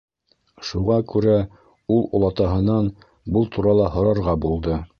Шуға 0.69 0.95
күрә 1.11 1.35
ул 1.97 2.01
олатаһынан 2.21 2.89
был 3.37 3.47
турала 3.57 3.91
һорарға 3.97 4.39
булды. 4.47 4.79